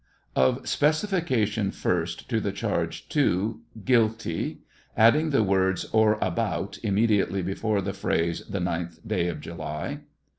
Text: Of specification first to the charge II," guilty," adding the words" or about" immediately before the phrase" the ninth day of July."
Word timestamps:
Of 0.35 0.67
specification 0.67 1.69
first 1.69 2.27
to 2.29 2.39
the 2.39 2.51
charge 2.51 3.05
II," 3.15 3.57
guilty," 3.85 4.61
adding 4.97 5.29
the 5.29 5.43
words" 5.43 5.85
or 5.93 6.17
about" 6.19 6.79
immediately 6.81 7.43
before 7.43 7.83
the 7.83 7.93
phrase" 7.93 8.41
the 8.49 8.59
ninth 8.59 9.07
day 9.07 9.27
of 9.27 9.39
July." 9.41 9.99